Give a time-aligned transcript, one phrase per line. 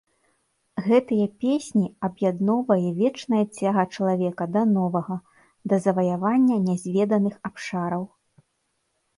[0.85, 5.15] Гэтыя песні аб'ядноўвае вечная цяга чалавека да новага,
[5.73, 8.03] да заваявання нязведаных абшараў.